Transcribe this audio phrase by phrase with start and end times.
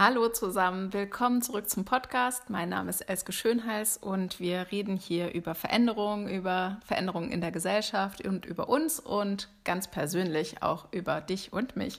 [0.00, 2.50] Hallo zusammen, willkommen zurück zum Podcast.
[2.50, 7.50] Mein Name ist Elske Schönhals und wir reden hier über Veränderungen, über Veränderungen in der
[7.50, 11.98] Gesellschaft und über uns und ganz persönlich auch über dich und mich.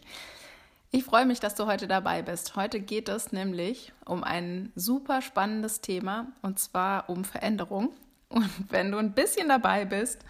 [0.91, 2.55] Ich freue mich, dass du heute dabei bist.
[2.55, 7.89] Heute geht es nämlich um ein super spannendes Thema und zwar um Veränderung.
[8.29, 10.23] Und wenn du ein bisschen dabei bist,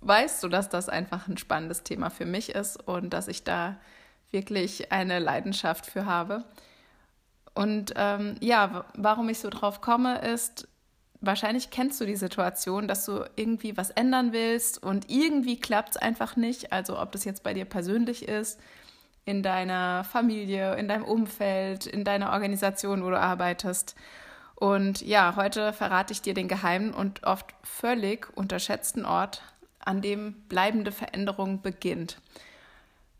[0.00, 3.76] weißt du, dass das einfach ein spannendes Thema für mich ist und dass ich da
[4.32, 6.42] wirklich eine Leidenschaft für habe.
[7.54, 10.68] Und ähm, ja, warum ich so drauf komme, ist,
[11.20, 15.96] wahrscheinlich kennst du die Situation, dass du irgendwie was ändern willst und irgendwie klappt es
[15.96, 16.72] einfach nicht.
[16.72, 18.60] Also ob das jetzt bei dir persönlich ist,
[19.24, 23.94] in deiner Familie, in deinem Umfeld, in deiner Organisation, wo du arbeitest.
[24.54, 29.42] Und ja, heute verrate ich dir den geheimen und oft völlig unterschätzten Ort,
[29.80, 32.18] an dem bleibende Veränderung beginnt.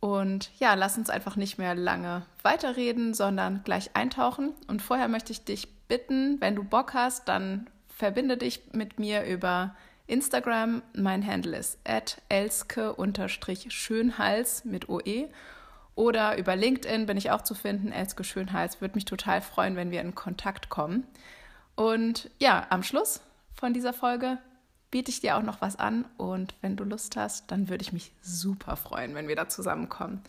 [0.04, 4.52] Und ja, lass uns einfach nicht mehr lange weiterreden, sondern gleich eintauchen.
[4.66, 9.24] Und vorher möchte ich dich bitten, wenn du Bock hast, dann verbinde dich mit mir
[9.24, 9.74] über
[10.06, 10.82] Instagram.
[10.92, 11.78] Mein Handle ist
[12.28, 15.30] elske-schönhals mit OE.
[15.94, 18.82] Oder über LinkedIn bin ich auch zu finden, Elske Schönhals.
[18.82, 21.06] Würde mich total freuen, wenn wir in Kontakt kommen.
[21.76, 23.22] Und ja, am Schluss
[23.54, 24.36] von dieser Folge
[24.94, 27.92] biete ich dir auch noch was an und wenn du Lust hast, dann würde ich
[27.92, 30.22] mich super freuen, wenn wir da zusammenkommen.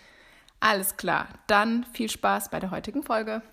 [0.60, 3.44] Alles klar, dann viel Spaß bei der heutigen Folge.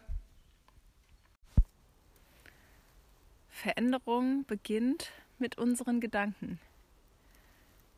[3.50, 6.58] Veränderung beginnt mit unseren Gedanken.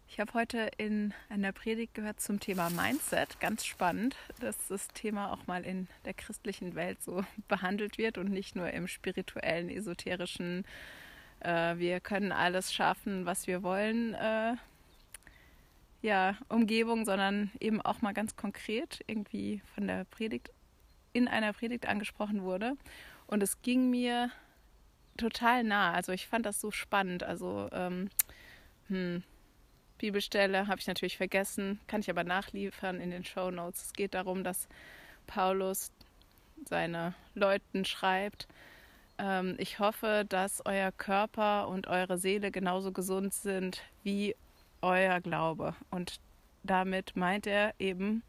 [0.09, 3.39] Ich habe heute in einer Predigt gehört zum Thema Mindset.
[3.39, 8.33] Ganz spannend, dass das Thema auch mal in der christlichen Welt so behandelt wird und
[8.33, 10.65] nicht nur im spirituellen, esoterischen
[11.45, 14.55] äh, wir können alles schaffen, was wir wollen, äh,
[16.03, 20.51] ja, Umgebung, sondern eben auch mal ganz konkret irgendwie von der Predigt,
[21.13, 22.77] in einer Predigt angesprochen wurde.
[23.27, 24.31] Und es ging mir
[25.17, 25.93] total nah.
[25.93, 27.23] Also ich fand das so spannend.
[27.23, 28.11] Also ähm,
[28.89, 29.23] hm,
[29.99, 33.87] Bibelstelle habe ich natürlich vergessen, kann ich aber nachliefern in den Show Notes.
[33.87, 34.69] Es geht darum, dass
[35.27, 35.93] Paulus
[36.67, 38.47] seine Leuten schreibt,
[39.19, 44.35] ähm, ich hoffe, dass euer Körper und eure Seele genauso gesund sind wie
[44.83, 45.75] euer Glaube.
[45.91, 46.21] Und
[46.63, 48.23] damit meint er eben,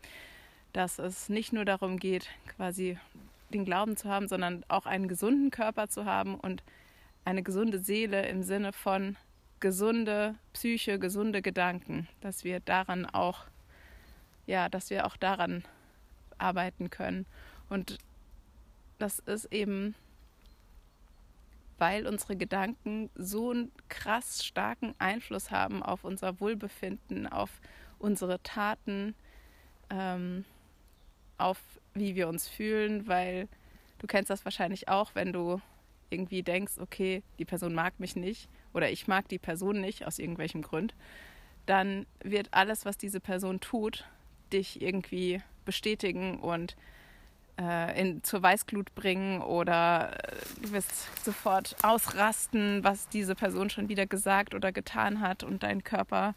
[0.74, 2.98] dass es nicht nur darum geht, quasi
[3.54, 6.64] den Glauben zu haben, sondern auch einen gesunden Körper zu haben und
[7.24, 9.16] eine gesunde Seele im Sinne von
[9.60, 13.46] gesunde Psyche, gesunde Gedanken, dass wir daran auch,
[14.46, 15.64] ja, dass wir auch daran
[16.38, 17.26] arbeiten können.
[17.70, 17.98] Und
[19.00, 19.96] das ist eben
[21.78, 27.50] weil unsere Gedanken so einen krass starken Einfluss haben auf unser Wohlbefinden, auf
[28.00, 29.16] unsere Taten,
[29.90, 30.46] ähm,
[31.38, 31.60] auf
[31.94, 33.48] wie wir uns fühlen, weil
[34.00, 35.62] du kennst das wahrscheinlich auch, wenn du
[36.10, 40.20] irgendwie denkst, okay, die Person mag mich nicht oder ich mag die Person nicht aus
[40.20, 40.94] irgendwelchem Grund,
[41.66, 44.06] dann wird alles, was diese Person tut,
[44.54, 46.76] dich irgendwie bestätigen und
[47.60, 53.90] äh, in, zur Weißglut bringen oder äh, du wirst sofort ausrasten, was diese Person schon
[53.90, 56.36] wieder gesagt oder getan hat und dein Körper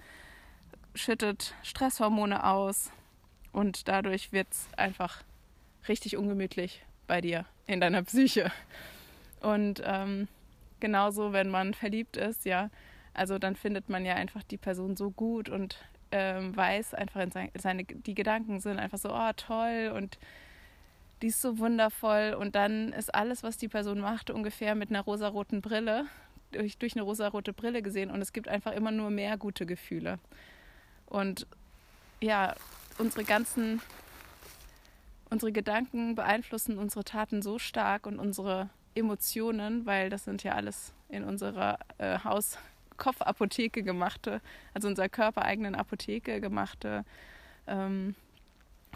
[0.95, 2.91] schüttet Stresshormone aus
[3.53, 5.23] und dadurch wird es einfach
[5.89, 8.53] richtig ungemütlich bei dir in deiner Psyche.
[9.41, 10.29] Und ähm,
[10.81, 12.71] genauso, wenn man verliebt ist, ja,
[13.15, 15.79] also dann findet man ja einfach die Person so gut und
[16.11, 20.19] ähm, weiß einfach, in seine, seine, die Gedanken sind einfach so, oh toll und
[21.23, 25.01] die ist so wundervoll und dann ist alles, was die Person macht, ungefähr mit einer
[25.01, 26.06] rosaroten Brille,
[26.53, 30.19] durch, durch eine rosarote Brille gesehen und es gibt einfach immer nur mehr gute Gefühle.
[31.06, 31.47] Und
[32.21, 32.55] ja,
[32.99, 33.81] unsere ganzen,
[35.31, 40.93] unsere Gedanken beeinflussen unsere Taten so stark und unsere Emotionen, weil das sind ja alles
[41.09, 44.41] in unserer äh, Hauskopfapotheke gemachte,
[44.75, 47.05] also unserer körpereigenen Apotheke gemachte
[47.67, 48.15] ähm,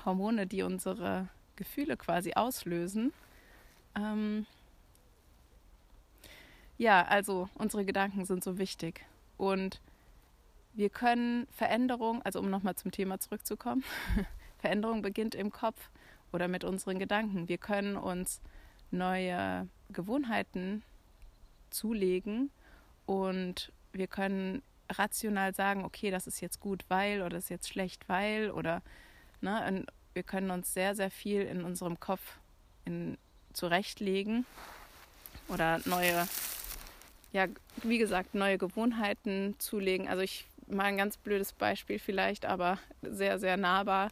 [0.04, 3.12] Hormone, die unsere Gefühle quasi auslösen.
[3.97, 4.47] Ähm
[6.78, 9.04] ja, also unsere Gedanken sind so wichtig.
[9.36, 9.80] Und
[10.74, 13.84] wir können Veränderung, also um nochmal zum Thema zurückzukommen,
[14.59, 15.91] Veränderung beginnt im Kopf
[16.32, 17.48] oder mit unseren Gedanken.
[17.48, 18.41] Wir können uns
[18.91, 20.82] neue Gewohnheiten
[21.71, 22.50] zulegen
[23.06, 27.68] und wir können rational sagen, okay, das ist jetzt gut, weil oder das ist jetzt
[27.68, 28.82] schlecht, weil oder
[29.41, 32.20] ne, wir können uns sehr, sehr viel in unserem Kopf
[32.84, 33.18] in,
[33.53, 34.47] zurechtlegen
[35.48, 36.26] oder neue,
[37.32, 37.47] ja,
[37.82, 40.09] wie gesagt, neue Gewohnheiten zulegen.
[40.09, 44.10] Also ich mal ein ganz blödes Beispiel vielleicht, aber sehr, sehr nahbar.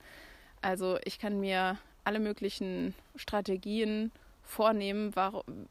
[0.62, 4.10] Also ich kann mir alle möglichen Strategien
[4.44, 5.14] vornehmen,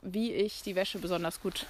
[0.02, 1.66] wie ich die Wäsche besonders gut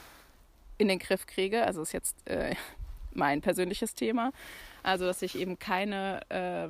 [0.78, 1.66] in den Griff kriege.
[1.66, 2.56] Also ist jetzt äh,
[3.14, 4.32] mein persönliches Thema.
[4.84, 6.70] Also dass ich eben keine äh,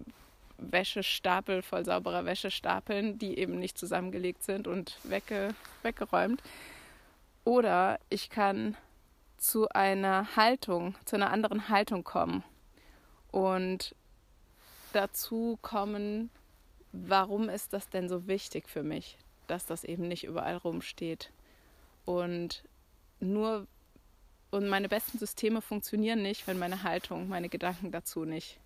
[0.59, 5.53] Wäschestapel voll sauberer Wäsche stapeln, die eben nicht zusammengelegt sind und wegge
[5.83, 6.41] weggeräumt.
[7.43, 8.75] Oder ich kann
[9.37, 12.43] zu einer Haltung, zu einer anderen Haltung kommen
[13.31, 13.95] und
[14.93, 16.29] dazu kommen,
[16.91, 19.17] warum ist das denn so wichtig für mich,
[19.47, 21.31] dass das eben nicht überall rumsteht.
[22.05, 22.63] Und
[23.19, 23.67] nur
[24.51, 28.59] und meine besten Systeme funktionieren nicht, wenn meine Haltung, meine Gedanken dazu nicht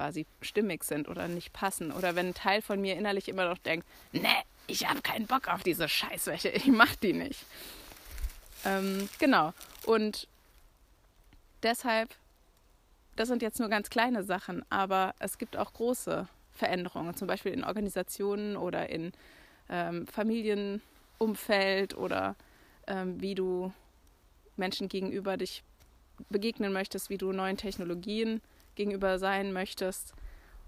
[0.00, 1.92] quasi stimmig sind oder nicht passen.
[1.92, 4.32] Oder wenn ein Teil von mir innerlich immer noch denkt, ne,
[4.66, 7.44] ich habe keinen Bock auf diese Scheißwäsche, ich mach die nicht.
[8.64, 9.52] Ähm, genau.
[9.84, 10.26] Und
[11.62, 12.08] deshalb,
[13.16, 17.52] das sind jetzt nur ganz kleine Sachen, aber es gibt auch große Veränderungen, zum Beispiel
[17.52, 19.12] in Organisationen oder in
[19.68, 22.36] ähm, Familienumfeld oder
[22.86, 23.70] ähm, wie du
[24.56, 25.62] Menschen gegenüber dich
[26.28, 28.40] begegnen möchtest, wie du neuen Technologien
[28.74, 30.14] gegenüber sein möchtest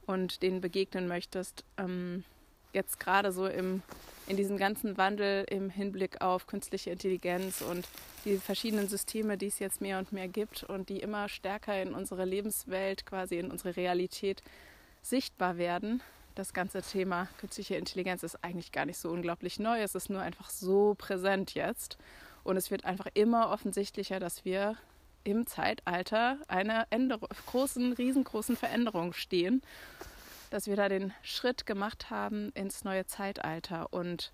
[0.06, 1.64] und denen begegnen möchtest.
[1.76, 2.24] Ähm,
[2.72, 3.82] jetzt gerade so im,
[4.26, 7.86] in diesem ganzen Wandel im Hinblick auf künstliche Intelligenz und
[8.24, 11.94] die verschiedenen Systeme, die es jetzt mehr und mehr gibt und die immer stärker in
[11.94, 14.42] unsere Lebenswelt, quasi in unsere Realität
[15.02, 16.02] sichtbar werden.
[16.34, 19.82] Das ganze Thema künstliche Intelligenz ist eigentlich gar nicht so unglaublich neu.
[19.82, 21.98] Es ist nur einfach so präsent jetzt.
[22.42, 24.76] Und es wird einfach immer offensichtlicher, dass wir
[25.24, 29.62] im Zeitalter einer Änderung, großen, riesengroßen Veränderung stehen,
[30.50, 33.92] dass wir da den Schritt gemacht haben ins neue Zeitalter.
[33.92, 34.32] Und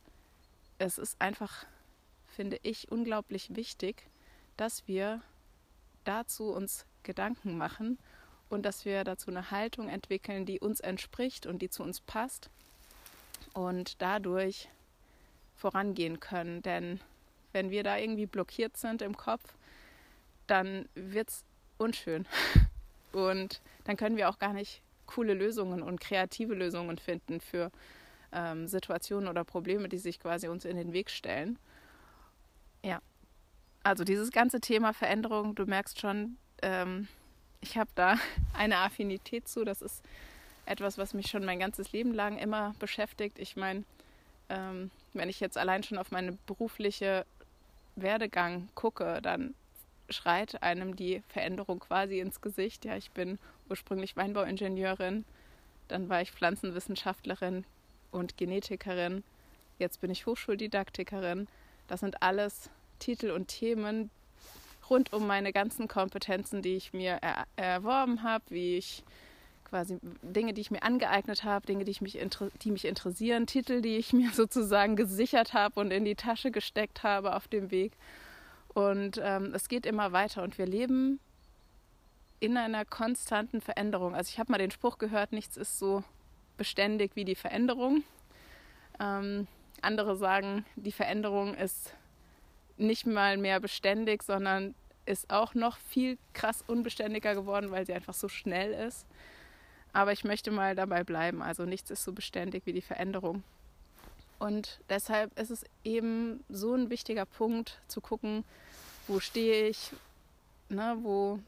[0.78, 1.66] es ist einfach,
[2.26, 4.08] finde ich, unglaublich wichtig,
[4.56, 5.22] dass wir
[6.04, 7.98] dazu uns Gedanken machen
[8.48, 12.50] und dass wir dazu eine Haltung entwickeln, die uns entspricht und die zu uns passt
[13.52, 14.68] und dadurch
[15.54, 16.62] vorangehen können.
[16.62, 17.00] Denn
[17.52, 19.54] wenn wir da irgendwie blockiert sind im Kopf,
[20.48, 21.44] dann wird es
[21.78, 22.26] unschön.
[23.12, 27.70] Und dann können wir auch gar nicht coole Lösungen und kreative Lösungen finden für
[28.32, 31.58] ähm, Situationen oder Probleme, die sich quasi uns in den Weg stellen.
[32.84, 33.00] Ja,
[33.82, 37.08] also dieses ganze Thema Veränderung, du merkst schon, ähm,
[37.60, 38.18] ich habe da
[38.52, 39.64] eine Affinität zu.
[39.64, 40.04] Das ist
[40.66, 43.38] etwas, was mich schon mein ganzes Leben lang immer beschäftigt.
[43.38, 43.84] Ich meine,
[44.50, 47.24] ähm, wenn ich jetzt allein schon auf meine berufliche
[47.96, 49.54] Werdegang gucke, dann
[50.08, 52.84] schreit einem die Veränderung quasi ins Gesicht.
[52.84, 53.38] Ja, ich bin
[53.68, 55.24] ursprünglich Weinbauingenieurin,
[55.88, 57.64] dann war ich Pflanzenwissenschaftlerin
[58.10, 59.22] und Genetikerin,
[59.78, 61.48] jetzt bin ich Hochschuldidaktikerin.
[61.86, 64.10] Das sind alles Titel und Themen
[64.90, 69.02] rund um meine ganzen Kompetenzen, die ich mir er erworben habe, wie ich
[69.64, 72.18] quasi Dinge, die ich mir angeeignet habe, Dinge, die, ich mich,
[72.62, 77.02] die mich interessieren, Titel, die ich mir sozusagen gesichert habe und in die Tasche gesteckt
[77.02, 77.92] habe auf dem Weg.
[78.78, 81.18] Und ähm, es geht immer weiter und wir leben
[82.38, 84.14] in einer konstanten Veränderung.
[84.14, 86.04] Also ich habe mal den Spruch gehört, nichts ist so
[86.56, 88.04] beständig wie die Veränderung.
[89.00, 89.48] Ähm,
[89.82, 91.92] andere sagen, die Veränderung ist
[92.76, 94.76] nicht mal mehr beständig, sondern
[95.06, 99.08] ist auch noch viel krass unbeständiger geworden, weil sie einfach so schnell ist.
[99.92, 101.42] Aber ich möchte mal dabei bleiben.
[101.42, 103.42] Also nichts ist so beständig wie die Veränderung.
[104.38, 108.44] Und deshalb ist es eben so ein wichtiger Punkt zu gucken,
[109.08, 109.90] wo stehe ich,
[110.68, 111.40] ne, wo,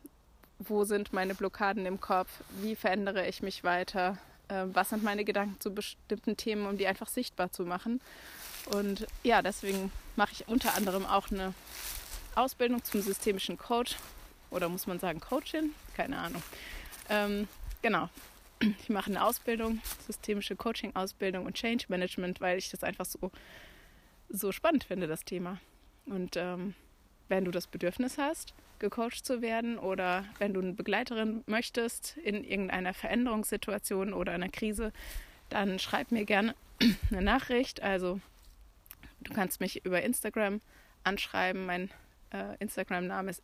[0.58, 5.24] wo sind meine Blockaden im Kopf, wie verändere ich mich weiter, äh, was sind meine
[5.24, 8.00] Gedanken zu bestimmten Themen, um die einfach sichtbar zu machen.
[8.66, 11.54] Und ja, deswegen mache ich unter anderem auch eine
[12.34, 13.96] Ausbildung zum systemischen Coach
[14.50, 15.74] oder muss man sagen Coachin?
[15.94, 16.42] Keine Ahnung.
[17.08, 17.48] Ähm,
[17.82, 18.08] genau,
[18.60, 23.30] ich mache eine Ausbildung, systemische Coaching-Ausbildung und Change Management, weil ich das einfach so,
[24.28, 25.58] so spannend finde, das Thema.
[26.06, 26.74] Und ähm,
[27.28, 32.44] wenn du das Bedürfnis hast, gecoacht zu werden oder wenn du eine Begleiterin möchtest in
[32.44, 34.92] irgendeiner Veränderungssituation oder einer Krise,
[35.48, 36.54] dann schreib mir gerne
[37.10, 37.82] eine Nachricht.
[37.82, 38.20] Also
[39.20, 40.60] du kannst mich über Instagram
[41.04, 41.66] anschreiben.
[41.66, 41.90] Mein
[42.32, 43.42] äh, Instagram-Name ist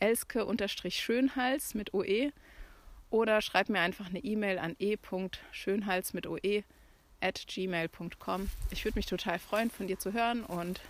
[0.00, 2.32] elske-schönhals mit OE
[3.12, 6.64] oder schreib mir einfach eine E-Mail an e.schönhals mit oe
[7.20, 8.50] at gmail.com.
[8.70, 10.80] Ich würde mich total freuen, von dir zu hören und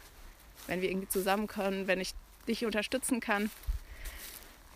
[0.66, 2.12] wenn wir irgendwie zusammenkommen, wenn ich
[2.48, 3.50] dich unterstützen kann.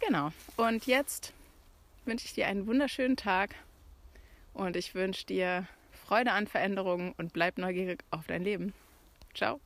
[0.00, 0.32] Genau.
[0.56, 1.32] Und jetzt
[2.04, 3.54] wünsche ich dir einen wunderschönen Tag
[4.52, 5.66] und ich wünsche dir
[6.06, 8.74] Freude an Veränderungen und bleib neugierig auf dein Leben.
[9.34, 9.60] Ciao.